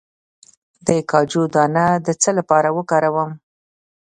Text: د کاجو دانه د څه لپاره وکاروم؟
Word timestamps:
د 0.87 0.89
کاجو 1.11 1.43
دانه 1.53 1.85
د 2.05 2.07
څه 2.21 2.29
لپاره 2.37 2.69
وکاروم؟ 2.77 3.31